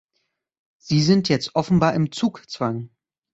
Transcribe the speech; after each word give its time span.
Sie 0.79 0.99
sind 0.99 1.29
jetzt 1.29 1.53
offenbar 1.53 1.93
im 1.93 2.11
Zugzwang. 2.11 2.89